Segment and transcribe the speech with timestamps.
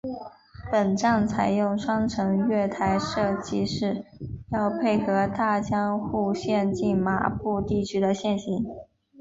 [0.71, 4.03] 本站采用双层月台设计是
[4.49, 8.65] 要配合大江户线近麻布地区的线形。